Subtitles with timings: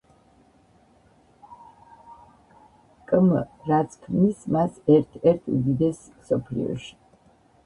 [3.11, 3.29] კმ,
[3.73, 6.93] რაც ქმნის მას ერთ-ერთ უდიდესს მსოფლიოში.